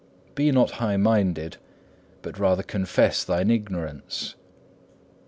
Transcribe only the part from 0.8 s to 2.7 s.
high minded, but rather